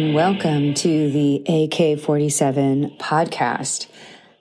and 0.00 0.14
welcome 0.14 0.72
to 0.72 1.10
the 1.10 1.44
AK 1.46 2.00
47 2.00 2.96
podcast. 2.98 3.86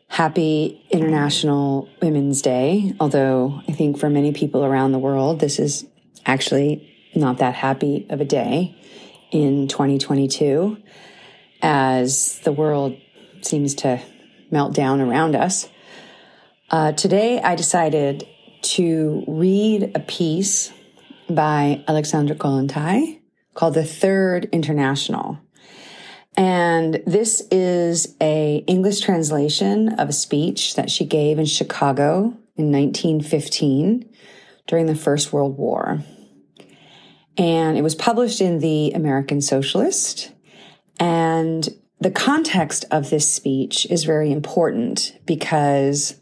Happy 0.08 0.86
International 0.90 1.90
Women's 2.02 2.42
Day. 2.42 2.96
Although 2.98 3.60
I 3.68 3.74
think 3.74 4.00
for 4.00 4.10
many 4.10 4.32
people 4.32 4.64
around 4.64 4.94
the 4.94 5.00
world, 5.00 5.42
this 5.42 5.60
is 5.60 5.86
actually 6.26 6.90
not 7.14 7.40
that 7.40 7.56
happy 7.56 8.08
of 8.10 8.22
a 8.22 8.26
day 8.26 8.74
in 9.32 9.68
2022 9.68 10.78
as 11.62 12.40
the 12.46 12.54
world 12.54 12.96
seems 13.42 13.76
to 13.76 14.02
melt 14.50 14.74
down 14.74 15.02
around 15.02 15.36
us. 15.36 15.68
Uh, 16.70 16.94
today, 16.94 17.42
I 17.42 17.56
decided 17.56 18.26
to 18.62 19.26
read 19.28 19.92
a 19.94 20.00
piece 20.00 20.72
by 21.30 21.84
Alexandra 21.86 22.38
Kollontai 22.38 23.20
called 23.56 23.74
The 23.74 23.84
Third 23.84 24.48
International. 24.54 25.38
And 26.40 27.04
this 27.06 27.46
is 27.52 28.16
a 28.22 28.64
English 28.66 29.02
translation 29.02 29.90
of 30.00 30.08
a 30.08 30.14
speech 30.14 30.76
that 30.76 30.90
she 30.90 31.06
gave 31.06 31.38
in 31.38 31.44
Chicago 31.44 32.34
in 32.56 32.72
1915 32.72 34.10
during 34.66 34.86
the 34.86 34.96
First 34.96 35.34
World 35.34 35.58
War. 35.58 36.02
And 37.38 37.78
it 37.78 37.82
was 37.82 37.94
published 37.94 38.40
in 38.40 38.60
the 38.60 38.94
American 38.94 39.42
Socialist. 39.42 40.32
And 40.98 41.68
the 42.00 42.10
context 42.10 42.86
of 42.90 43.10
this 43.10 43.30
speech 43.30 43.86
is 43.90 44.06
very 44.06 44.32
important 44.32 45.18
because 45.26 46.16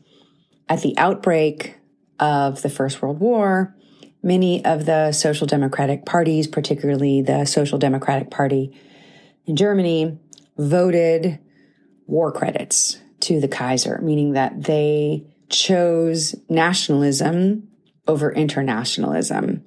at 0.68 0.82
the 0.82 0.98
outbreak 0.98 1.78
of 2.20 2.64
the 2.64 2.72
First 2.72 3.04
World 3.04 3.20
War, 3.20 3.76
many 4.24 4.66
of 4.66 4.88
the 4.88 5.12
social 5.12 5.46
democratic 5.46 6.08
parties, 6.08 6.48
particularly 6.48 7.22
the 7.22 7.46
Social 7.46 7.78
Democratic 7.78 8.32
Party 8.32 8.76
in 9.48 9.56
Germany, 9.56 10.20
voted 10.58 11.40
war 12.06 12.32
credits 12.32 13.00
to 13.22 13.40
the 13.40 13.48
Kaiser, 13.48 14.00
meaning 14.02 14.34
that 14.34 14.64
they 14.64 15.26
chose 15.50 16.36
nationalism 16.50 17.68
over 18.08 18.32
internationalism. 18.32 19.64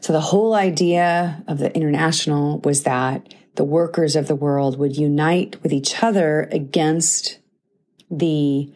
So 0.00 0.12
the 0.12 0.20
whole 0.20 0.54
idea 0.54 1.42
of 1.48 1.58
the 1.58 1.74
international 1.74 2.60
was 2.60 2.84
that 2.84 3.34
the 3.56 3.64
workers 3.64 4.14
of 4.14 4.28
the 4.28 4.36
world 4.36 4.78
would 4.78 4.96
unite 4.96 5.60
with 5.62 5.72
each 5.72 6.02
other 6.02 6.48
against 6.52 7.38
the 8.10 8.72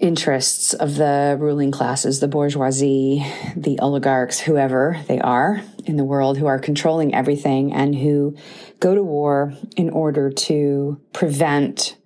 interests 0.00 0.72
of 0.74 0.96
the 0.96 1.36
ruling 1.38 1.70
classes, 1.70 2.20
the 2.20 2.28
bourgeoisie, 2.28 3.24
the 3.54 3.78
oligarchs, 3.80 4.40
whoever 4.40 4.98
they 5.06 5.20
are 5.20 5.62
in 5.84 5.96
the 5.96 6.04
world 6.04 6.38
who 6.38 6.46
are 6.46 6.58
controlling 6.58 7.14
everything 7.14 7.72
and 7.72 7.94
who 7.94 8.34
go 8.80 8.94
to 8.94 9.02
war 9.02 9.52
in 9.76 9.90
order 9.90 10.30
to 10.30 11.00
prevent 11.12 11.96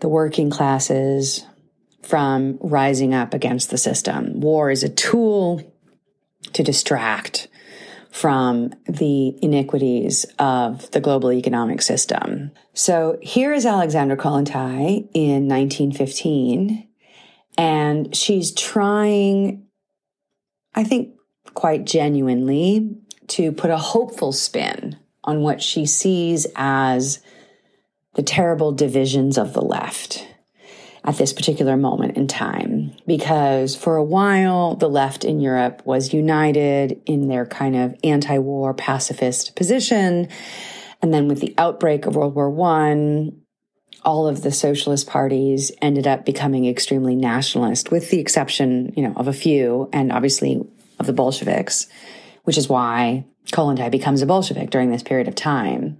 the 0.00 0.08
working 0.08 0.48
classes 0.48 1.44
from 2.02 2.56
rising 2.60 3.12
up 3.12 3.34
against 3.34 3.70
the 3.70 3.78
system. 3.78 4.40
War 4.40 4.70
is 4.70 4.82
a 4.82 4.88
tool 4.88 5.60
to 6.52 6.62
distract 6.62 7.48
from 8.10 8.70
the 8.88 9.36
iniquities 9.42 10.24
of 10.38 10.90
the 10.92 11.00
global 11.00 11.32
economic 11.32 11.82
system. 11.82 12.52
So 12.72 13.18
here 13.20 13.52
is 13.52 13.66
Alexander 13.66 14.16
Kollontai 14.16 15.08
in 15.12 15.48
1915 15.48 16.87
and 17.58 18.14
she's 18.14 18.52
trying, 18.52 19.66
I 20.74 20.84
think, 20.84 21.16
quite 21.54 21.84
genuinely 21.84 22.96
to 23.26 23.50
put 23.50 23.70
a 23.70 23.76
hopeful 23.76 24.32
spin 24.32 24.96
on 25.24 25.42
what 25.42 25.60
she 25.60 25.84
sees 25.84 26.46
as 26.54 27.18
the 28.14 28.22
terrible 28.22 28.72
divisions 28.72 29.36
of 29.36 29.52
the 29.52 29.60
left 29.60 30.26
at 31.04 31.18
this 31.18 31.32
particular 31.32 31.76
moment 31.76 32.16
in 32.16 32.28
time. 32.28 32.92
Because 33.06 33.74
for 33.74 33.96
a 33.96 34.04
while, 34.04 34.76
the 34.76 34.88
left 34.88 35.24
in 35.24 35.40
Europe 35.40 35.82
was 35.84 36.14
united 36.14 37.02
in 37.06 37.28
their 37.28 37.44
kind 37.44 37.74
of 37.74 37.96
anti 38.04 38.38
war 38.38 38.72
pacifist 38.72 39.56
position. 39.56 40.28
And 41.02 41.12
then 41.12 41.28
with 41.28 41.40
the 41.40 41.54
outbreak 41.58 42.06
of 42.06 42.14
World 42.14 42.34
War 42.34 42.50
I, 42.60 43.32
all 44.04 44.28
of 44.28 44.42
the 44.42 44.52
socialist 44.52 45.06
parties 45.06 45.72
ended 45.82 46.06
up 46.06 46.24
becoming 46.24 46.66
extremely 46.66 47.14
nationalist, 47.14 47.90
with 47.90 48.10
the 48.10 48.20
exception, 48.20 48.92
you 48.96 49.02
know, 49.02 49.12
of 49.16 49.28
a 49.28 49.32
few, 49.32 49.88
and 49.92 50.12
obviously 50.12 50.66
of 50.98 51.06
the 51.06 51.12
Bolsheviks, 51.12 51.86
which 52.44 52.58
is 52.58 52.68
why 52.68 53.24
Kollontai 53.52 53.90
becomes 53.90 54.22
a 54.22 54.26
Bolshevik 54.26 54.70
during 54.70 54.90
this 54.90 55.02
period 55.02 55.28
of 55.28 55.34
time. 55.34 55.98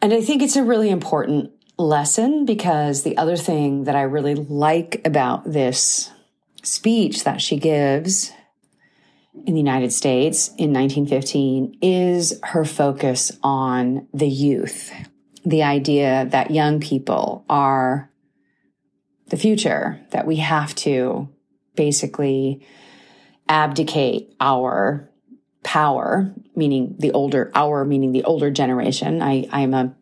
And 0.00 0.12
I 0.12 0.20
think 0.20 0.42
it's 0.42 0.56
a 0.56 0.64
really 0.64 0.90
important 0.90 1.50
lesson 1.78 2.44
because 2.44 3.02
the 3.02 3.16
other 3.16 3.36
thing 3.36 3.84
that 3.84 3.96
I 3.96 4.02
really 4.02 4.34
like 4.34 5.00
about 5.04 5.50
this 5.50 6.10
speech 6.62 7.24
that 7.24 7.40
she 7.40 7.58
gives 7.58 8.32
in 9.46 9.54
the 9.54 9.60
United 9.60 9.92
States 9.92 10.48
in 10.48 10.72
1915 10.72 11.78
is 11.82 12.38
her 12.44 12.64
focus 12.64 13.32
on 13.42 14.06
the 14.14 14.28
youth 14.28 14.92
the 15.44 15.62
idea 15.62 16.26
that 16.30 16.50
young 16.50 16.80
people 16.80 17.44
are 17.48 18.10
the 19.28 19.36
future, 19.36 20.00
that 20.10 20.26
we 20.26 20.36
have 20.36 20.74
to 20.74 21.28
basically 21.74 22.66
abdicate 23.48 24.34
our 24.40 25.10
power, 25.62 26.32
meaning 26.54 26.96
the 26.98 27.12
older, 27.12 27.50
our 27.54 27.84
meaning 27.84 28.12
the 28.12 28.24
older 28.24 28.50
generation. 28.50 29.22
I, 29.22 29.48
I'm 29.50 29.74
a 29.74 29.94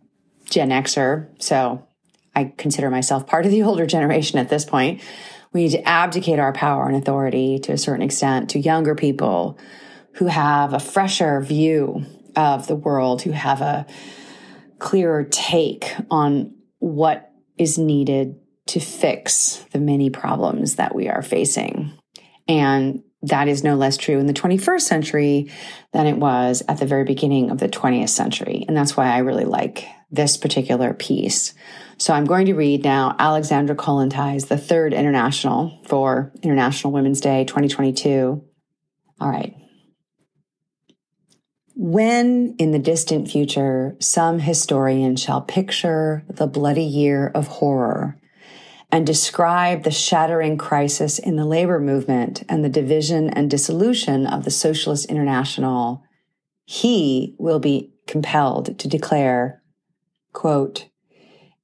Gen 0.50 0.70
Xer, 0.70 1.28
so 1.42 1.86
I 2.34 2.53
consider 2.56 2.91
myself 2.91 3.26
part 3.26 3.47
of 3.47 3.53
the 3.53 3.62
older 3.64 3.86
generation 3.86 4.38
at 4.38 4.48
this 4.48 4.64
point. 4.64 5.00
We 5.53 5.64
need 5.64 5.72
to 5.72 5.88
abdicate 5.88 6.38
our 6.38 6.53
power 6.53 6.86
and 6.86 6.97
authority 6.97 7.59
to 7.60 7.72
a 7.72 7.78
certain 7.78 8.03
extent 8.03 8.50
to 8.50 8.59
younger 8.59 8.94
people 8.94 9.59
who 10.14 10.26
have 10.26 10.72
a 10.72 10.80
fresher 10.80 11.41
view 11.41 12.04
of 12.36 12.66
the 12.66 12.76
world, 12.76 13.22
who 13.22 13.32
have 13.32 13.60
a 13.60 13.86
clearer 14.82 15.25
take 15.25 15.94
on 16.10 16.54
what 16.78 17.32
is 17.56 17.78
needed 17.78 18.37
to 18.66 18.81
fix 18.81 19.65
the 19.72 19.78
many 19.78 20.10
problems 20.10 20.76
that 20.76 20.94
we 20.94 21.09
are 21.09 21.22
facing. 21.22 21.93
And 22.48 23.03
that 23.22 23.47
is 23.47 23.62
no 23.62 23.76
less 23.76 23.97
true 23.97 24.19
in 24.19 24.26
the 24.26 24.32
21st 24.32 24.81
century 24.81 25.50
than 25.92 26.06
it 26.06 26.16
was 26.16 26.62
at 26.69 26.78
the 26.78 26.87
very 26.87 27.04
beginning 27.04 27.50
of 27.50 27.59
the 27.59 27.69
20th 27.69 28.09
century. 28.09 28.65
And 28.66 28.76
that's 28.76 28.97
why 28.97 29.06
I 29.06 29.19
really 29.19 29.44
like 29.44 29.87
this 30.10 30.37
particular 30.37 30.92
piece. 30.92 31.54
So 31.98 32.12
I'm 32.12 32.25
going 32.25 32.47
to 32.47 32.54
read 32.54 32.82
now 32.82 33.15
Alexandra 33.19 33.76
Kollontai's 33.76 34.47
The 34.47 34.59
Third 34.59 34.92
International 34.92 35.81
for 35.87 36.32
International 36.42 36.92
Women's 36.92 37.21
Day 37.21 37.44
2022. 37.44 38.42
All 39.21 39.31
right. 39.31 39.54
When 41.75 42.55
in 42.59 42.71
the 42.72 42.78
distant 42.78 43.31
future 43.31 43.97
some 43.99 44.41
historian 44.41 45.16
shall 45.16 45.41
picture 45.41 46.25
the 46.28 46.47
bloody 46.47 46.84
year 46.84 47.28
of 47.34 47.47
horror 47.47 48.19
and 48.91 49.06
describe 49.06 49.83
the 49.83 49.91
shattering 49.91 50.59
crisis 50.59 51.19
in 51.19 51.37
the 51.37 51.47
labor 51.47 51.81
movement 51.81 52.43
and 52.49 52.62
the 52.62 52.69
division 52.69 53.31
and 53.31 53.50
dissolution 53.50 54.27
of 54.27 54.44
the 54.44 54.50
Socialist 54.50 55.06
International, 55.06 56.03
he 56.65 57.34
will 57.38 57.59
be 57.59 57.94
compelled 58.06 58.78
to 58.78 58.89
declare, 58.89 59.62
quote, 60.34 60.89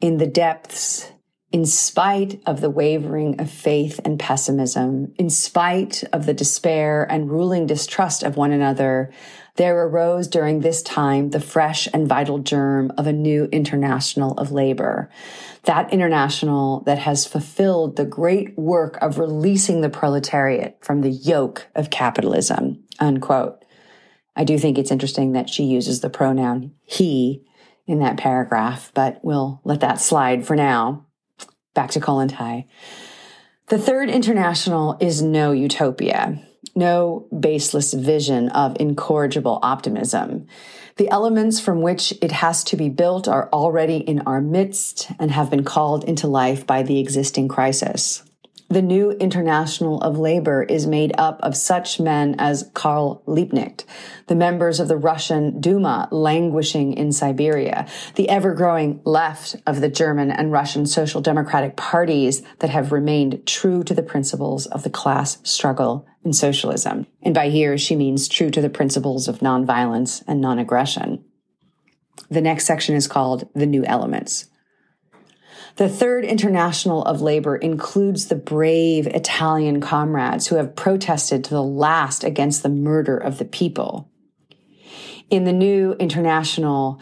in 0.00 0.16
the 0.16 0.26
depths 0.26 1.12
in 1.50 1.64
spite 1.64 2.40
of 2.46 2.60
the 2.60 2.70
wavering 2.70 3.40
of 3.40 3.50
faith 3.50 4.00
and 4.04 4.18
pessimism, 4.18 5.12
in 5.18 5.30
spite 5.30 6.04
of 6.12 6.26
the 6.26 6.34
despair 6.34 7.06
and 7.10 7.30
ruling 7.30 7.66
distrust 7.66 8.22
of 8.22 8.36
one 8.36 8.52
another, 8.52 9.10
there 9.58 9.86
arose 9.86 10.28
during 10.28 10.60
this 10.60 10.82
time 10.82 11.30
the 11.30 11.40
fresh 11.40 11.88
and 11.92 12.08
vital 12.08 12.38
germ 12.38 12.92
of 12.96 13.06
a 13.06 13.12
new 13.12 13.44
international 13.52 14.32
of 14.38 14.52
labor. 14.52 15.10
That 15.64 15.92
international 15.92 16.80
that 16.86 16.98
has 16.98 17.26
fulfilled 17.26 17.96
the 17.96 18.04
great 18.04 18.56
work 18.56 18.96
of 19.02 19.18
releasing 19.18 19.80
the 19.80 19.90
proletariat 19.90 20.78
from 20.80 21.02
the 21.02 21.10
yoke 21.10 21.66
of 21.74 21.90
capitalism, 21.90 22.84
unquote. 23.00 23.64
I 24.36 24.44
do 24.44 24.58
think 24.58 24.78
it's 24.78 24.92
interesting 24.92 25.32
that 25.32 25.50
she 25.50 25.64
uses 25.64 26.00
the 26.00 26.08
pronoun 26.08 26.72
he 26.84 27.44
in 27.86 27.98
that 27.98 28.16
paragraph, 28.16 28.92
but 28.94 29.18
we'll 29.22 29.60
let 29.64 29.80
that 29.80 30.00
slide 30.00 30.46
for 30.46 30.54
now 30.54 31.04
back 31.74 31.90
to 31.90 32.00
Kollontai. 32.00 32.66
The 33.66 33.78
third 33.78 34.08
international 34.08 34.96
is 35.00 35.20
no 35.20 35.52
utopia, 35.52 36.47
no 36.74 37.26
baseless 37.38 37.94
vision 37.94 38.48
of 38.50 38.76
incorrigible 38.80 39.58
optimism. 39.62 40.46
The 40.96 41.08
elements 41.08 41.60
from 41.60 41.80
which 41.80 42.12
it 42.20 42.32
has 42.32 42.64
to 42.64 42.76
be 42.76 42.88
built 42.88 43.28
are 43.28 43.48
already 43.52 43.98
in 43.98 44.20
our 44.20 44.40
midst 44.40 45.10
and 45.18 45.30
have 45.30 45.50
been 45.50 45.64
called 45.64 46.04
into 46.04 46.26
life 46.26 46.66
by 46.66 46.82
the 46.82 46.98
existing 46.98 47.48
crisis. 47.48 48.24
The 48.70 48.82
new 48.82 49.12
International 49.12 49.98
of 50.02 50.18
Labor 50.18 50.62
is 50.62 50.86
made 50.86 51.14
up 51.16 51.40
of 51.42 51.56
such 51.56 51.98
men 51.98 52.34
as 52.38 52.70
Karl 52.74 53.22
Liebknecht, 53.26 53.84
the 54.26 54.34
members 54.34 54.78
of 54.78 54.88
the 54.88 54.96
Russian 54.98 55.58
Duma 55.58 56.06
languishing 56.10 56.92
in 56.92 57.10
Siberia, 57.10 57.86
the 58.16 58.28
ever 58.28 58.52
growing 58.52 59.00
left 59.04 59.56
of 59.66 59.80
the 59.80 59.88
German 59.88 60.30
and 60.30 60.52
Russian 60.52 60.84
social 60.84 61.22
democratic 61.22 61.76
parties 61.76 62.42
that 62.58 62.68
have 62.68 62.92
remained 62.92 63.46
true 63.46 63.82
to 63.84 63.94
the 63.94 64.02
principles 64.02 64.66
of 64.66 64.82
the 64.82 64.90
class 64.90 65.38
struggle 65.48 66.06
in 66.22 66.34
socialism. 66.34 67.06
And 67.22 67.34
by 67.34 67.48
here, 67.48 67.78
she 67.78 67.96
means 67.96 68.28
true 68.28 68.50
to 68.50 68.60
the 68.60 68.68
principles 68.68 69.28
of 69.28 69.38
nonviolence 69.38 70.22
and 70.26 70.42
non-aggression. 70.42 71.24
The 72.28 72.42
next 72.42 72.66
section 72.66 72.94
is 72.94 73.08
called 73.08 73.48
The 73.54 73.66
New 73.66 73.86
Elements. 73.86 74.50
The 75.78 75.88
Third 75.88 76.24
International 76.24 77.04
of 77.04 77.20
Labor 77.20 77.54
includes 77.54 78.26
the 78.26 78.34
brave 78.34 79.06
Italian 79.06 79.80
comrades 79.80 80.48
who 80.48 80.56
have 80.56 80.74
protested 80.74 81.44
to 81.44 81.50
the 81.50 81.62
last 81.62 82.24
against 82.24 82.64
the 82.64 82.68
murder 82.68 83.16
of 83.16 83.38
the 83.38 83.44
people. 83.44 84.10
In 85.30 85.44
the 85.44 85.52
New 85.52 85.92
International 86.00 87.00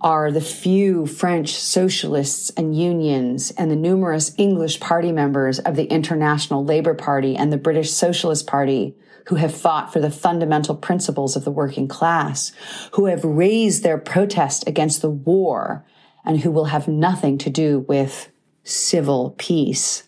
are 0.00 0.32
the 0.32 0.40
few 0.40 1.04
French 1.04 1.52
socialists 1.52 2.48
and 2.56 2.74
unions 2.74 3.50
and 3.58 3.70
the 3.70 3.76
numerous 3.76 4.34
English 4.38 4.80
party 4.80 5.12
members 5.12 5.58
of 5.58 5.76
the 5.76 5.84
International 5.84 6.64
Labor 6.64 6.94
Party 6.94 7.36
and 7.36 7.52
the 7.52 7.58
British 7.58 7.90
Socialist 7.90 8.46
Party 8.46 8.96
who 9.26 9.34
have 9.34 9.54
fought 9.54 9.92
for 9.92 10.00
the 10.00 10.10
fundamental 10.10 10.74
principles 10.74 11.36
of 11.36 11.44
the 11.44 11.50
working 11.50 11.88
class, 11.88 12.52
who 12.92 13.04
have 13.04 13.22
raised 13.22 13.82
their 13.82 13.98
protest 13.98 14.66
against 14.66 15.02
the 15.02 15.10
war 15.10 15.84
and 16.24 16.40
who 16.40 16.50
will 16.50 16.66
have 16.66 16.88
nothing 16.88 17.38
to 17.38 17.50
do 17.50 17.80
with 17.80 18.30
civil 18.62 19.34
peace. 19.38 20.04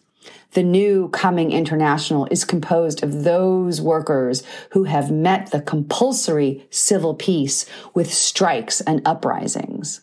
The 0.53 0.63
new 0.63 1.09
coming 1.11 1.53
international 1.53 2.27
is 2.31 2.45
composed 2.45 3.03
of 3.03 3.25
those 3.25 3.81
workers 3.81 4.43
who 4.71 4.85
have 4.85 5.11
met 5.11 5.51
the 5.51 5.61
compulsory 5.61 6.67
civil 6.71 7.15
peace 7.15 7.67
with 7.93 8.13
strikes 8.13 8.81
and 8.81 9.03
uprisings. 9.05 10.01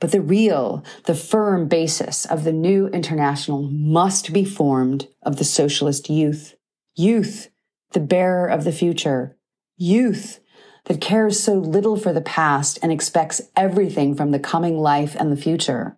But 0.00 0.10
the 0.10 0.20
real, 0.20 0.82
the 1.04 1.14
firm 1.14 1.68
basis 1.68 2.24
of 2.24 2.42
the 2.42 2.52
new 2.52 2.88
international 2.88 3.62
must 3.62 4.32
be 4.32 4.44
formed 4.44 5.06
of 5.22 5.36
the 5.36 5.44
socialist 5.44 6.10
youth. 6.10 6.56
Youth, 6.96 7.48
the 7.92 8.00
bearer 8.00 8.48
of 8.48 8.64
the 8.64 8.72
future. 8.72 9.36
Youth, 9.76 10.40
that 10.84 11.00
cares 11.00 11.40
so 11.40 11.54
little 11.54 11.96
for 11.96 12.12
the 12.12 12.20
past 12.20 12.78
and 12.82 12.90
expects 12.90 13.40
everything 13.56 14.14
from 14.14 14.30
the 14.30 14.38
coming 14.38 14.78
life 14.78 15.16
and 15.18 15.30
the 15.30 15.40
future. 15.40 15.96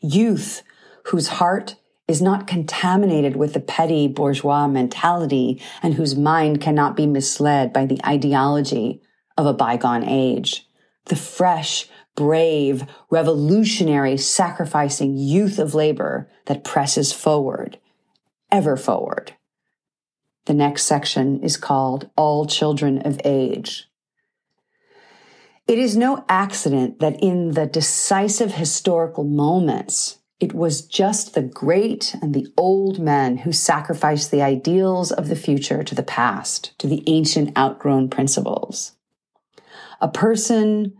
Youth 0.00 0.62
whose 1.06 1.28
heart 1.28 1.76
is 2.08 2.20
not 2.20 2.46
contaminated 2.46 3.36
with 3.36 3.54
the 3.54 3.60
petty 3.60 4.08
bourgeois 4.08 4.66
mentality 4.66 5.62
and 5.82 5.94
whose 5.94 6.16
mind 6.16 6.60
cannot 6.60 6.96
be 6.96 7.06
misled 7.06 7.72
by 7.72 7.86
the 7.86 8.00
ideology 8.04 9.00
of 9.36 9.46
a 9.46 9.54
bygone 9.54 10.04
age. 10.04 10.66
The 11.06 11.16
fresh, 11.16 11.88
brave, 12.14 12.84
revolutionary, 13.10 14.16
sacrificing 14.16 15.16
youth 15.16 15.58
of 15.58 15.74
labor 15.74 16.30
that 16.46 16.64
presses 16.64 17.12
forward, 17.12 17.78
ever 18.50 18.76
forward. 18.76 19.34
The 20.46 20.54
next 20.54 20.84
section 20.84 21.40
is 21.42 21.56
called 21.56 22.10
All 22.16 22.46
Children 22.46 22.98
of 22.98 23.20
Age. 23.24 23.88
It 25.68 25.78
is 25.78 25.96
no 25.96 26.24
accident 26.28 26.98
that 26.98 27.22
in 27.22 27.52
the 27.52 27.66
decisive 27.66 28.54
historical 28.54 29.22
moments, 29.22 30.18
it 30.40 30.52
was 30.52 30.82
just 30.84 31.34
the 31.34 31.42
great 31.42 32.16
and 32.20 32.34
the 32.34 32.48
old 32.56 32.98
men 32.98 33.38
who 33.38 33.52
sacrificed 33.52 34.32
the 34.32 34.42
ideals 34.42 35.12
of 35.12 35.28
the 35.28 35.36
future 35.36 35.84
to 35.84 35.94
the 35.94 36.02
past, 36.02 36.76
to 36.80 36.88
the 36.88 37.04
ancient 37.06 37.56
outgrown 37.56 38.10
principles. 38.10 38.96
A 40.00 40.08
person 40.08 40.94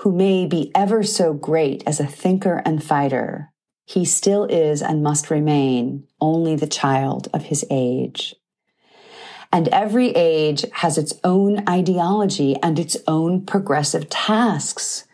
who 0.00 0.12
may 0.12 0.44
be 0.44 0.70
ever 0.74 1.02
so 1.02 1.32
great 1.32 1.82
as 1.86 1.98
a 1.98 2.06
thinker 2.06 2.60
and 2.66 2.84
fighter, 2.84 3.50
he 3.86 4.04
still 4.04 4.44
is 4.44 4.82
and 4.82 5.02
must 5.02 5.30
remain 5.30 6.06
only 6.20 6.54
the 6.54 6.66
child 6.66 7.28
of 7.32 7.44
his 7.44 7.64
age. 7.70 8.34
And 9.54 9.68
every 9.68 10.08
age 10.16 10.64
has 10.72 10.98
its 10.98 11.14
own 11.22 11.62
ideology 11.68 12.56
and 12.60 12.76
its 12.76 12.96
own 13.06 13.46
progressive 13.46 14.10
tasks. 14.10 15.04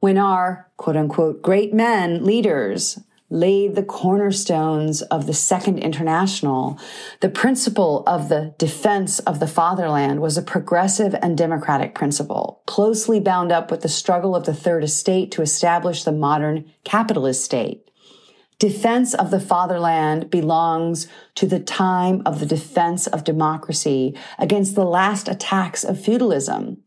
When 0.00 0.18
our 0.18 0.68
quote 0.76 0.96
unquote 0.96 1.42
great 1.42 1.72
men, 1.72 2.24
leaders, 2.24 2.98
laid 3.30 3.76
the 3.76 3.84
cornerstones 3.84 5.02
of 5.02 5.28
the 5.28 5.32
Second 5.32 5.78
International, 5.78 6.76
the 7.20 7.28
principle 7.28 8.02
of 8.08 8.28
the 8.28 8.52
defense 8.58 9.20
of 9.20 9.38
the 9.38 9.46
fatherland 9.46 10.20
was 10.20 10.36
a 10.36 10.42
progressive 10.42 11.14
and 11.22 11.38
democratic 11.38 11.94
principle, 11.94 12.62
closely 12.66 13.20
bound 13.20 13.52
up 13.52 13.70
with 13.70 13.82
the 13.82 13.88
struggle 13.88 14.34
of 14.34 14.44
the 14.44 14.54
Third 14.54 14.82
Estate 14.82 15.30
to 15.30 15.40
establish 15.40 16.02
the 16.02 16.10
modern 16.10 16.64
capitalist 16.82 17.44
state. 17.44 17.88
Defense 18.58 19.14
of 19.14 19.30
the 19.30 19.40
fatherland 19.40 20.30
belongs 20.30 21.08
to 21.34 21.46
the 21.46 21.60
time 21.60 22.22
of 22.24 22.40
the 22.40 22.46
defense 22.46 23.06
of 23.06 23.24
democracy 23.24 24.16
against 24.38 24.74
the 24.74 24.84
last 24.84 25.28
attacks 25.28 25.82
of 25.84 26.00
feudalism, 26.00 26.78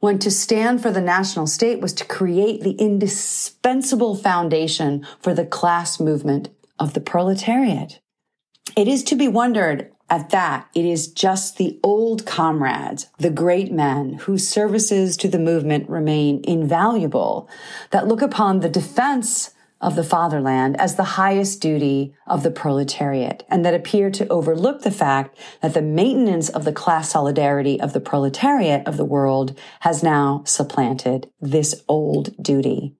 when 0.00 0.18
to 0.20 0.30
stand 0.30 0.80
for 0.80 0.92
the 0.92 1.00
national 1.00 1.46
state 1.46 1.80
was 1.80 1.92
to 1.94 2.04
create 2.04 2.62
the 2.62 2.72
indispensable 2.72 4.14
foundation 4.14 5.04
for 5.20 5.34
the 5.34 5.46
class 5.46 5.98
movement 5.98 6.50
of 6.78 6.94
the 6.94 7.00
proletariat. 7.00 8.00
It 8.76 8.86
is 8.86 9.02
to 9.04 9.16
be 9.16 9.26
wondered 9.26 9.90
at 10.10 10.30
that 10.30 10.68
it 10.74 10.84
is 10.84 11.08
just 11.08 11.56
the 11.56 11.78
old 11.82 12.24
comrades, 12.24 13.08
the 13.18 13.30
great 13.30 13.72
men 13.72 14.14
whose 14.14 14.48
services 14.48 15.16
to 15.18 15.28
the 15.28 15.38
movement 15.38 15.88
remain 15.88 16.42
invaluable, 16.44 17.48
that 17.90 18.06
look 18.06 18.22
upon 18.22 18.60
the 18.60 18.68
defense 18.68 19.50
of 19.80 19.94
the 19.94 20.04
fatherland 20.04 20.78
as 20.80 20.96
the 20.96 21.04
highest 21.04 21.60
duty 21.60 22.14
of 22.26 22.42
the 22.42 22.50
proletariat 22.50 23.44
and 23.48 23.64
that 23.64 23.74
appear 23.74 24.10
to 24.10 24.26
overlook 24.28 24.82
the 24.82 24.90
fact 24.90 25.38
that 25.62 25.74
the 25.74 25.82
maintenance 25.82 26.48
of 26.48 26.64
the 26.64 26.72
class 26.72 27.10
solidarity 27.10 27.80
of 27.80 27.92
the 27.92 28.00
proletariat 28.00 28.86
of 28.86 28.96
the 28.96 29.04
world 29.04 29.56
has 29.80 30.02
now 30.02 30.42
supplanted 30.44 31.30
this 31.40 31.82
old 31.88 32.42
duty. 32.42 32.94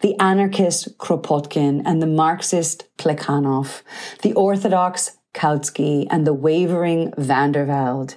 The 0.00 0.18
anarchist 0.18 0.98
Kropotkin 0.98 1.82
and 1.84 2.02
the 2.02 2.08
Marxist 2.08 2.88
Plekhanov, 2.98 3.82
the 4.22 4.32
orthodox 4.32 5.18
Kautsky 5.32 6.08
and 6.10 6.26
the 6.26 6.34
wavering 6.34 7.12
Vandervelde, 7.12 8.16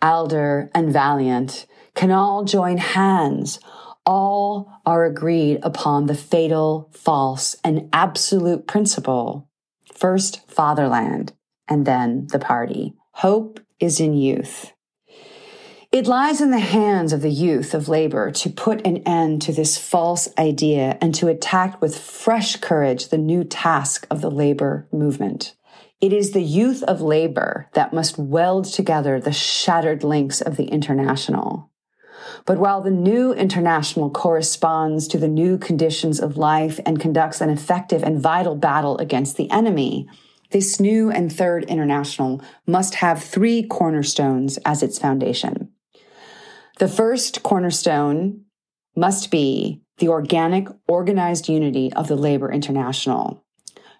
Adler 0.00 0.70
and 0.74 0.92
Vaillant 0.92 1.66
can 1.94 2.10
all 2.10 2.44
join 2.44 2.78
hands 2.78 3.60
all 4.06 4.80
are 4.86 5.04
agreed 5.04 5.58
upon 5.62 6.06
the 6.06 6.14
fatal, 6.14 6.88
false, 6.94 7.56
and 7.64 7.88
absolute 7.92 8.66
principle. 8.66 9.50
First, 9.92 10.48
fatherland, 10.48 11.32
and 11.68 11.84
then 11.84 12.28
the 12.28 12.38
party. 12.38 12.94
Hope 13.12 13.60
is 13.80 13.98
in 13.98 14.14
youth. 14.14 14.72
It 15.92 16.06
lies 16.06 16.40
in 16.40 16.50
the 16.50 16.58
hands 16.58 17.12
of 17.12 17.22
the 17.22 17.30
youth 17.30 17.72
of 17.72 17.88
labor 17.88 18.30
to 18.30 18.50
put 18.50 18.86
an 18.86 18.98
end 18.98 19.40
to 19.42 19.52
this 19.52 19.78
false 19.78 20.28
idea 20.38 20.98
and 21.00 21.14
to 21.14 21.28
attack 21.28 21.80
with 21.80 21.98
fresh 21.98 22.56
courage 22.56 23.08
the 23.08 23.18
new 23.18 23.44
task 23.44 24.06
of 24.10 24.20
the 24.20 24.30
labor 24.30 24.88
movement. 24.92 25.54
It 26.00 26.12
is 26.12 26.32
the 26.32 26.42
youth 26.42 26.82
of 26.82 27.00
labor 27.00 27.70
that 27.72 27.94
must 27.94 28.18
weld 28.18 28.66
together 28.66 29.18
the 29.18 29.32
shattered 29.32 30.04
links 30.04 30.42
of 30.42 30.56
the 30.56 30.66
international. 30.66 31.70
But 32.44 32.58
while 32.58 32.80
the 32.80 32.90
new 32.90 33.32
international 33.32 34.10
corresponds 34.10 35.08
to 35.08 35.18
the 35.18 35.28
new 35.28 35.58
conditions 35.58 36.20
of 36.20 36.36
life 36.36 36.80
and 36.86 37.00
conducts 37.00 37.40
an 37.40 37.50
effective 37.50 38.02
and 38.02 38.20
vital 38.20 38.54
battle 38.54 38.98
against 38.98 39.36
the 39.36 39.50
enemy, 39.50 40.08
this 40.50 40.78
new 40.78 41.10
and 41.10 41.32
third 41.32 41.64
international 41.64 42.40
must 42.66 42.96
have 42.96 43.22
three 43.22 43.62
cornerstones 43.62 44.58
as 44.58 44.82
its 44.82 44.98
foundation. 44.98 45.70
The 46.78 46.88
first 46.88 47.42
cornerstone 47.42 48.44
must 48.94 49.30
be 49.30 49.82
the 49.98 50.08
organic, 50.08 50.68
organized 50.86 51.48
unity 51.48 51.92
of 51.94 52.08
the 52.08 52.16
labor 52.16 52.52
international. 52.52 53.42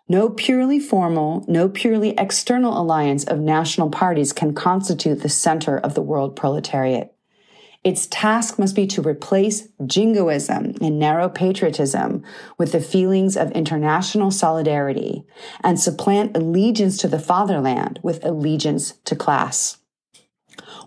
No 0.09 0.29
purely 0.29 0.79
formal, 0.79 1.45
no 1.49 1.69
purely 1.69 2.11
external 2.11 2.81
alliance 2.81 3.25
of 3.25 3.41
national 3.41 3.91
parties 3.91 4.33
can 4.33 4.55
constitute 4.55 5.23
the 5.23 5.29
center 5.29 5.79
of 5.79 5.95
the 5.95 6.03
world 6.03 6.37
proletariat. 6.37 7.16
Its 7.87 8.09
task 8.09 8.59
must 8.59 8.75
be 8.75 8.85
to 8.85 9.01
replace 9.01 9.69
jingoism 9.87 10.75
and 10.81 10.99
narrow 10.99 11.29
patriotism 11.29 12.21
with 12.59 12.73
the 12.73 12.81
feelings 12.81 13.37
of 13.37 13.53
international 13.53 14.33
solidarity 14.33 15.25
and 15.63 15.79
supplant 15.79 16.37
allegiance 16.37 16.97
to 16.97 17.07
the 17.07 17.21
fatherland 17.21 18.01
with 18.03 18.25
allegiance 18.25 18.95
to 19.05 19.15
class. 19.15 19.77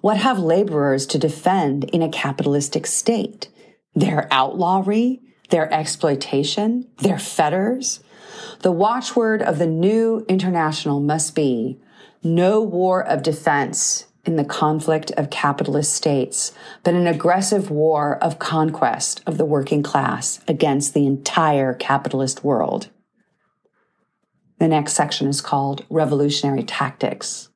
What 0.01 0.17
have 0.17 0.39
laborers 0.39 1.05
to 1.05 1.17
defend 1.17 1.85
in 1.85 2.01
a 2.01 2.09
capitalistic 2.09 2.85
state? 2.85 3.47
Their 3.95 4.27
outlawry? 4.29 5.21
Their 5.51 5.73
exploitation? 5.73 6.85
Their 6.97 7.17
fetters? 7.17 8.01
The 8.59 8.73
watchword 8.73 9.41
of 9.41 9.57
the 9.57 9.67
new 9.67 10.25
international 10.27 10.99
must 10.99 11.33
be 11.33 11.79
no 12.21 12.59
war 12.59 13.01
of 13.01 13.23
defense 13.23 14.07
in 14.29 14.35
the 14.35 14.45
conflict 14.45 15.09
of 15.17 15.31
capitalist 15.31 15.91
states, 15.91 16.53
but 16.83 16.93
an 16.93 17.07
aggressive 17.07 17.71
war 17.71 18.15
of 18.21 18.37
conquest 18.37 19.23
of 19.25 19.39
the 19.39 19.43
working 19.45 19.81
class 19.81 20.39
against 20.47 20.93
the 20.93 21.07
entire 21.07 21.73
capitalist 21.73 22.43
world. 22.43 22.89
The 24.59 24.67
next 24.67 24.93
section 24.93 25.27
is 25.27 25.41
called 25.41 25.83
Revolutionary 25.89 26.61
Tactics. 26.61 27.49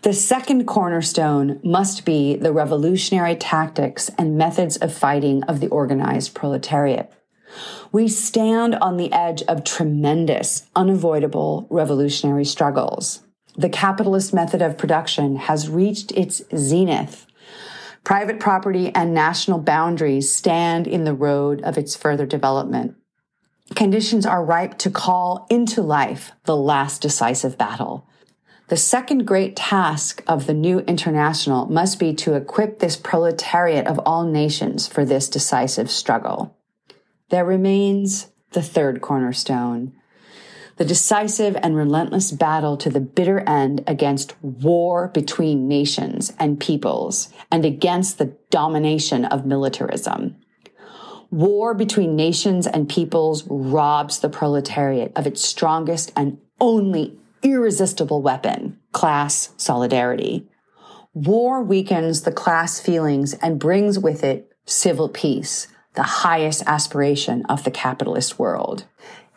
The 0.00 0.14
second 0.14 0.64
cornerstone 0.64 1.60
must 1.62 2.06
be 2.06 2.34
the 2.34 2.50
revolutionary 2.50 3.36
tactics 3.36 4.10
and 4.16 4.38
methods 4.38 4.78
of 4.78 4.90
fighting 4.90 5.42
of 5.42 5.60
the 5.60 5.68
organized 5.68 6.34
proletariat. 6.34 7.12
We 7.92 8.08
stand 8.08 8.74
on 8.76 8.96
the 8.96 9.12
edge 9.12 9.42
of 9.42 9.64
tremendous, 9.64 10.66
unavoidable 10.74 11.66
revolutionary 11.68 12.46
struggles. 12.46 13.20
The 13.56 13.68
capitalist 13.68 14.34
method 14.34 14.62
of 14.62 14.78
production 14.78 15.36
has 15.36 15.68
reached 15.68 16.10
its 16.12 16.42
zenith. 16.56 17.26
Private 18.02 18.40
property 18.40 18.92
and 18.94 19.14
national 19.14 19.60
boundaries 19.60 20.30
stand 20.30 20.86
in 20.86 21.04
the 21.04 21.14
road 21.14 21.62
of 21.62 21.78
its 21.78 21.94
further 21.94 22.26
development. 22.26 22.96
Conditions 23.74 24.26
are 24.26 24.44
ripe 24.44 24.76
to 24.78 24.90
call 24.90 25.46
into 25.48 25.82
life 25.82 26.32
the 26.44 26.56
last 26.56 27.00
decisive 27.00 27.56
battle. 27.56 28.06
The 28.68 28.76
second 28.76 29.26
great 29.26 29.56
task 29.56 30.22
of 30.26 30.46
the 30.46 30.54
new 30.54 30.80
international 30.80 31.66
must 31.66 31.98
be 31.98 32.12
to 32.14 32.34
equip 32.34 32.78
this 32.78 32.96
proletariat 32.96 33.86
of 33.86 34.00
all 34.04 34.24
nations 34.24 34.86
for 34.86 35.04
this 35.04 35.28
decisive 35.28 35.90
struggle. 35.90 36.56
There 37.30 37.44
remains 37.44 38.28
the 38.50 38.62
third 38.62 39.00
cornerstone, 39.00 39.92
the 40.76 40.84
decisive 40.84 41.56
and 41.62 41.76
relentless 41.76 42.30
battle 42.30 42.76
to 42.76 42.90
the 42.90 43.00
bitter 43.00 43.40
end 43.40 43.84
against 43.86 44.34
war 44.42 45.08
between 45.08 45.68
nations 45.68 46.32
and 46.38 46.58
peoples 46.58 47.32
and 47.50 47.64
against 47.64 48.18
the 48.18 48.36
domination 48.50 49.24
of 49.24 49.46
militarism. 49.46 50.36
War 51.30 51.74
between 51.74 52.16
nations 52.16 52.66
and 52.66 52.88
peoples 52.88 53.44
robs 53.48 54.20
the 54.20 54.28
proletariat 54.28 55.12
of 55.16 55.26
its 55.26 55.42
strongest 55.42 56.12
and 56.16 56.38
only 56.60 57.18
irresistible 57.42 58.22
weapon, 58.22 58.78
class 58.92 59.52
solidarity. 59.56 60.48
War 61.12 61.62
weakens 61.62 62.22
the 62.22 62.32
class 62.32 62.80
feelings 62.80 63.34
and 63.34 63.60
brings 63.60 63.98
with 63.98 64.24
it 64.24 64.50
civil 64.64 65.08
peace, 65.08 65.68
the 65.94 66.02
highest 66.02 66.62
aspiration 66.66 67.44
of 67.46 67.64
the 67.64 67.70
capitalist 67.70 68.38
world. 68.38 68.84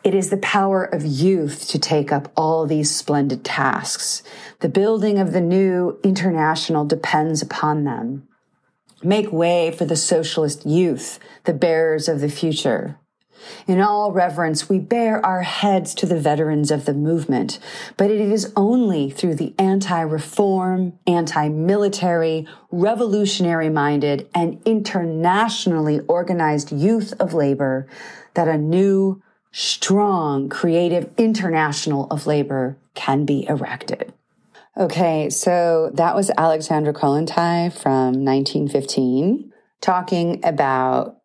It 0.04 0.14
is 0.14 0.30
the 0.30 0.36
power 0.38 0.84
of 0.84 1.04
youth 1.04 1.68
to 1.68 1.78
take 1.78 2.12
up 2.12 2.30
all 2.36 2.66
these 2.66 2.94
splendid 2.94 3.44
tasks. 3.44 4.22
The 4.60 4.68
building 4.68 5.18
of 5.18 5.32
the 5.32 5.40
new 5.40 5.98
international 6.04 6.84
depends 6.84 7.42
upon 7.42 7.84
them. 7.84 8.28
Make 9.02 9.32
way 9.32 9.70
for 9.70 9.84
the 9.84 9.96
socialist 9.96 10.64
youth, 10.64 11.18
the 11.44 11.52
bearers 11.52 12.08
of 12.08 12.20
the 12.20 12.28
future. 12.28 12.98
In 13.66 13.80
all 13.80 14.12
reverence, 14.12 14.68
we 14.68 14.78
bare 14.78 15.24
our 15.24 15.42
heads 15.42 15.94
to 15.94 16.06
the 16.06 16.18
veterans 16.18 16.70
of 16.70 16.84
the 16.84 16.94
movement, 16.94 17.58
but 17.96 18.10
it 18.10 18.20
is 18.20 18.52
only 18.56 19.10
through 19.10 19.36
the 19.36 19.54
anti-reform, 19.58 20.98
anti-military, 21.06 22.46
revolutionary 22.70 23.68
minded, 23.68 24.28
and 24.34 24.60
internationally 24.64 26.00
organized 26.08 26.72
youth 26.72 27.14
of 27.20 27.34
labor 27.34 27.86
that 28.34 28.48
a 28.48 28.58
new, 28.58 29.22
strong, 29.52 30.48
creative 30.48 31.10
international 31.16 32.06
of 32.10 32.26
labor 32.26 32.76
can 32.94 33.24
be 33.24 33.46
erected. 33.48 34.12
Okay, 34.76 35.28
so 35.30 35.90
that 35.94 36.14
was 36.14 36.30
Alexandra 36.36 36.92
Kollontai 36.92 37.72
from 37.72 38.24
1915 38.24 39.52
talking 39.80 40.40
about 40.44 41.16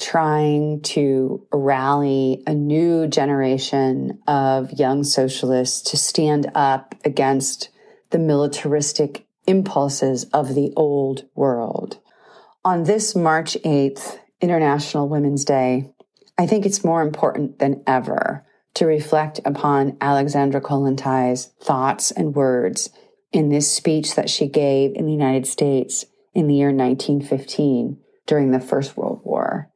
trying 0.00 0.80
to 0.82 1.46
rally 1.52 2.42
a 2.46 2.54
new 2.54 3.06
generation 3.06 4.18
of 4.26 4.72
young 4.72 5.02
socialists 5.02 5.90
to 5.90 5.96
stand 5.96 6.50
up 6.54 6.94
against 7.04 7.68
the 8.10 8.18
militaristic 8.18 9.26
impulses 9.46 10.24
of 10.32 10.54
the 10.54 10.72
old 10.76 11.24
world. 11.34 11.98
On 12.64 12.84
this 12.84 13.16
March 13.16 13.56
8th, 13.64 14.18
International 14.40 15.08
Women's 15.08 15.44
Day, 15.44 15.90
I 16.38 16.46
think 16.46 16.64
it's 16.64 16.84
more 16.84 17.02
important 17.02 17.58
than 17.58 17.82
ever 17.84 18.46
to 18.74 18.86
reflect 18.86 19.40
upon 19.44 19.96
Alexandra 20.00 20.60
Kollontai's 20.60 21.46
thoughts 21.60 22.12
and 22.12 22.34
words 22.34 22.90
in 23.32 23.48
this 23.48 23.70
speech 23.70 24.14
that 24.14 24.30
she 24.30 24.46
gave 24.46 24.94
in 24.94 25.04
the 25.04 25.12
United 25.12 25.48
States 25.48 26.04
in 26.34 26.46
the 26.46 26.54
year 26.54 26.68
1915 26.68 27.98
during 28.26 28.52
the 28.52 28.60
First 28.60 28.96
World 28.96 29.20
War. 29.24 29.68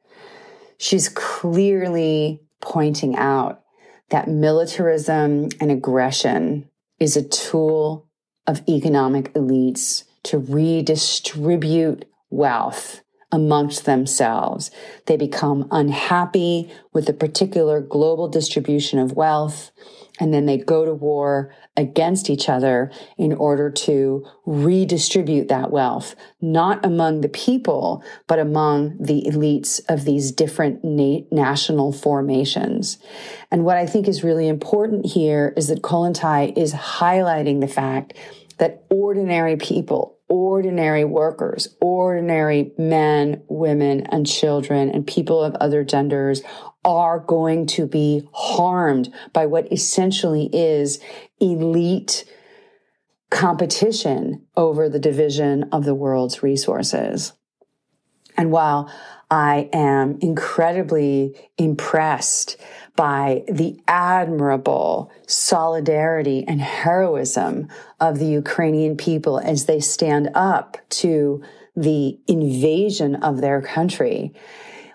She's 0.77 1.09
clearly 1.09 2.39
pointing 2.61 3.17
out 3.17 3.61
that 4.09 4.29
militarism 4.29 5.49
and 5.59 5.69
aggression 5.69 6.69
is 6.97 7.17
a 7.17 7.27
tool 7.27 8.07
of 8.47 8.63
economic 8.69 9.33
elites 9.33 10.05
to 10.23 10.37
redistribute 10.37 12.05
wealth 12.29 13.02
amongst 13.33 13.83
themselves. 13.83 14.71
They 15.07 15.17
become 15.17 15.67
unhappy 15.71 16.71
with 16.93 17.07
the 17.07 17.13
particular 17.13 17.81
global 17.81 18.29
distribution 18.29 18.99
of 18.99 19.13
wealth 19.13 19.71
and 20.19 20.33
then 20.33 20.45
they 20.45 20.57
go 20.57 20.85
to 20.85 20.93
war 20.93 21.53
against 21.75 22.29
each 22.29 22.47
other 22.47 22.91
in 23.17 23.33
order 23.33 23.71
to 23.71 24.25
redistribute 24.45 25.47
that 25.47 25.71
wealth, 25.71 26.15
not 26.39 26.85
among 26.85 27.21
the 27.21 27.29
people, 27.29 28.03
but 28.27 28.37
among 28.37 28.95
the 28.99 29.23
elites 29.23 29.81
of 29.89 30.05
these 30.05 30.31
different 30.31 30.83
na- 30.83 31.21
national 31.31 31.91
formations. 31.91 32.99
And 33.49 33.65
what 33.65 33.77
I 33.77 33.87
think 33.87 34.07
is 34.07 34.23
really 34.23 34.47
important 34.47 35.07
here 35.07 35.53
is 35.57 35.67
that 35.69 35.81
Kollontai 35.81 36.55
is 36.55 36.73
highlighting 36.73 37.59
the 37.59 37.67
fact 37.67 38.13
that 38.59 38.85
ordinary 38.91 39.57
people, 39.57 40.12
ordinary 40.33 41.05
workers, 41.05 41.67
ordinary 41.79 42.71
men, 42.75 43.43
women, 43.49 44.01
and 44.07 44.25
children, 44.25 44.89
and 44.89 45.05
people 45.05 45.43
of 45.43 45.53
other 45.57 45.83
genders 45.83 46.41
are 46.83 47.19
going 47.19 47.67
to 47.67 47.85
be 47.85 48.27
harmed 48.33 49.13
by 49.31 49.45
what 49.45 49.71
essentially 49.71 50.49
is 50.51 50.99
elite 51.39 52.25
competition 53.29 54.43
over 54.57 54.89
the 54.89 54.97
division 54.97 55.65
of 55.71 55.85
the 55.85 55.93
world's 55.93 56.41
resources. 56.41 57.33
And 58.35 58.51
while 58.51 58.91
I 59.29 59.69
am 59.71 60.17
incredibly 60.19 61.35
impressed 61.59 62.57
by 62.95 63.43
the 63.47 63.79
admirable 63.87 65.11
solidarity 65.27 66.45
and 66.47 66.61
heroism 66.61 67.67
of 67.99 68.19
the 68.19 68.27
Ukrainian 68.27 68.95
people 68.97 69.39
as 69.39 69.65
they 69.65 69.79
stand 69.79 70.29
up 70.35 70.77
to 70.89 71.43
the 71.75 72.19
invasion 72.27 73.15
of 73.15 73.41
their 73.41 73.61
country. 73.61 74.33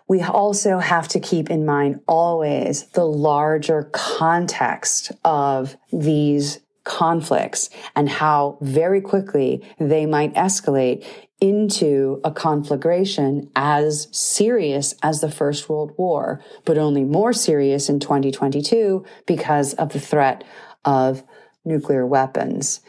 We 0.07 0.23
also 0.23 0.79
have 0.79 1.09
to 1.09 1.21
keep 1.21 1.51
in 1.51 1.67
mind 1.67 2.01
always 2.07 2.85
the 2.89 3.05
larger 3.05 3.91
context 3.93 5.13
of 5.25 5.77
these 5.93 6.61
conflicts 6.89 7.69
and 7.95 8.09
how 8.09 8.59
very 8.63 9.01
quickly 9.01 9.63
they 9.79 10.07
might 10.07 10.35
escalate 10.35 11.07
into 11.41 12.21
a 12.25 12.33
conflagration 12.33 13.49
as 13.55 14.09
serious 14.11 14.95
as 15.03 15.21
the 15.21 15.31
First 15.31 15.69
World 15.69 15.93
War, 15.97 16.43
but 16.65 16.79
only 16.79 17.05
more 17.05 17.33
serious 17.33 17.89
in 17.89 18.01
2022 18.01 19.05
because 19.27 19.75
of 19.75 19.93
the 19.93 20.01
threat 20.01 20.43
of 20.85 21.23
nuclear 21.65 22.07
weapons. 22.07 22.81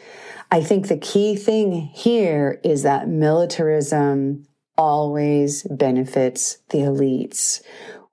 I 0.50 0.62
think 0.62 0.88
the 0.88 0.96
key 0.96 1.36
thing 1.36 1.90
here 1.92 2.58
is 2.64 2.82
that 2.82 3.06
militarism 3.06 4.46
always 4.78 5.62
benefits 5.64 6.58
the 6.70 6.78
elites. 6.78 7.60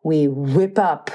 We 0.04 0.28
whip 0.28 0.78
up 0.78 1.10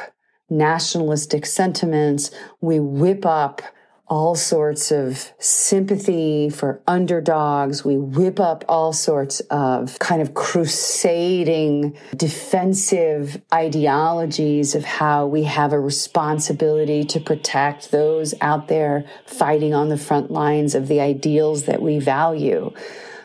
nationalistic 0.48 1.46
sentiments. 1.46 2.30
We 2.60 2.80
whip 2.80 3.26
up 3.26 3.62
all 4.08 4.34
sorts 4.34 4.90
of 4.90 5.32
sympathy 5.38 6.50
for 6.50 6.82
underdogs. 6.86 7.84
We 7.84 7.96
whip 7.96 8.40
up 8.40 8.64
all 8.68 8.92
sorts 8.92 9.40
of 9.50 9.98
kind 10.00 10.20
of 10.20 10.34
crusading 10.34 11.96
defensive 12.16 13.40
ideologies 13.54 14.74
of 14.74 14.84
how 14.84 15.26
we 15.26 15.44
have 15.44 15.72
a 15.72 15.80
responsibility 15.80 17.04
to 17.04 17.20
protect 17.20 17.90
those 17.90 18.34
out 18.40 18.68
there 18.68 19.04
fighting 19.26 19.72
on 19.72 19.88
the 19.88 19.96
front 19.96 20.30
lines 20.30 20.74
of 20.74 20.88
the 20.88 21.00
ideals 21.00 21.64
that 21.64 21.80
we 21.80 21.98
value. 21.98 22.72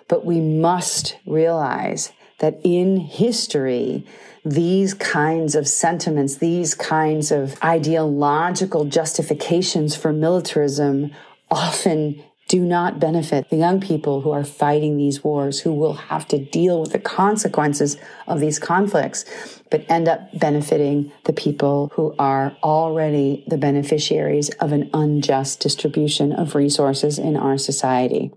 But 0.08 0.26
we 0.26 0.40
must 0.40 1.18
realize 1.26 2.14
that 2.40 2.60
in 2.64 2.98
history, 2.98 4.06
these 4.50 4.94
kinds 4.94 5.56
of 5.56 5.68
sentiments, 5.68 6.38
these 6.38 6.74
kinds 6.74 7.32
of 7.32 7.62
ideological 7.64 8.86
justifications 8.86 9.96
for 9.96 10.14
militarism 10.14 11.12
often 11.52 12.24
do 12.48 12.62
not 12.62 12.98
benefit 12.98 13.50
the 13.50 13.58
young 13.58 13.82
people 13.82 14.22
who 14.22 14.32
are 14.32 14.46
fighting 14.46 14.96
these 14.96 15.22
wars, 15.22 15.60
who 15.60 15.74
will 15.74 15.96
have 15.96 16.26
to 16.30 16.38
deal 16.38 16.80
with 16.80 16.94
the 16.94 17.00
consequences 17.00 17.98
of 18.26 18.40
these 18.40 18.58
conflicts, 18.58 19.26
but 19.70 19.86
end 19.90 20.08
up 20.08 20.30
benefiting 20.40 21.12
the 21.26 21.34
people 21.34 21.92
who 21.96 22.16
are 22.18 22.56
already 22.64 23.44
the 23.48 23.58
beneficiaries 23.58 24.50
of 24.62 24.72
an 24.72 24.90
unjust 24.94 25.60
distribution 25.60 26.32
of 26.32 26.56
resources 26.56 27.20
in 27.20 27.36
our 27.36 27.58
society. 27.58 28.32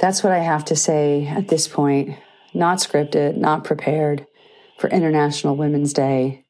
That's 0.00 0.22
what 0.22 0.34
I 0.34 0.40
have 0.40 0.66
to 0.66 0.76
say 0.76 1.26
at 1.26 1.48
this 1.48 1.66
point. 1.66 2.18
Not 2.52 2.78
scripted, 2.78 3.36
not 3.36 3.64
prepared 3.64 4.26
for 4.80 4.88
International 4.88 5.54
Women's 5.54 5.92
Day. 5.92 6.46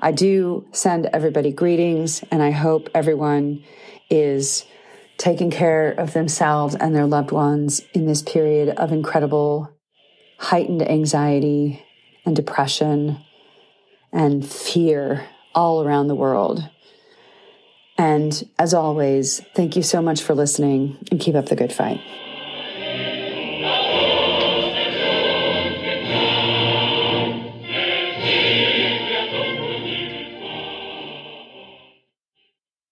I 0.00 0.12
do 0.12 0.68
send 0.70 1.06
everybody 1.06 1.50
greetings, 1.50 2.22
and 2.30 2.40
I 2.40 2.52
hope 2.52 2.88
everyone 2.94 3.64
is 4.08 4.64
taking 5.18 5.50
care 5.50 5.90
of 5.90 6.12
themselves 6.12 6.76
and 6.76 6.94
their 6.94 7.06
loved 7.06 7.32
ones 7.32 7.80
in 7.92 8.06
this 8.06 8.22
period 8.22 8.68
of 8.68 8.92
incredible 8.92 9.72
heightened 10.38 10.88
anxiety 10.88 11.84
and 12.24 12.36
depression 12.36 13.18
and 14.12 14.46
fear 14.46 15.26
all 15.54 15.84
around 15.84 16.06
the 16.06 16.14
world. 16.14 16.68
And 17.98 18.48
as 18.58 18.74
always, 18.74 19.40
thank 19.56 19.74
you 19.74 19.82
so 19.82 20.00
much 20.00 20.22
for 20.22 20.34
listening 20.34 20.98
and 21.10 21.18
keep 21.18 21.34
up 21.34 21.46
the 21.46 21.56
good 21.56 21.72
fight. 21.72 22.00